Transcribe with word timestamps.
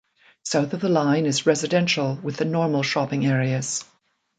South 0.41 0.73
of 0.73 0.81
the 0.81 0.89
line 0.89 1.27
is 1.27 1.45
residential 1.45 2.15
with 2.23 2.37
the 2.37 2.45
normal 2.45 2.81
shopping 2.81 3.23
areas. 3.27 3.85